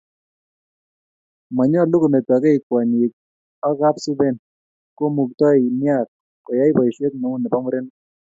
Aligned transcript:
Monyolu 1.55 1.95
kometo 2.01 2.33
kei 2.43 2.57
kwonyik 2.67 3.11
ak 3.67 3.73
kapsuben 3.79 4.35
komuktoi 4.97 5.61
née 5.81 6.09
koyai 6.45 6.75
boiset 6.77 7.13
neu 7.17 7.35
nebo 7.39 7.57
murenik 7.63 7.95